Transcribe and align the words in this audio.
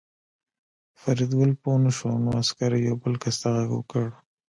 فریدګل 0.99 1.51
پوه 1.61 1.77
نه 1.83 1.91
شو 1.97 2.11
نو 2.23 2.29
عسکر 2.41 2.71
یو 2.87 2.95
بل 3.01 3.13
کس 3.23 3.35
ته 3.41 3.47
غږ 3.55 3.69
وکړ 3.73 4.05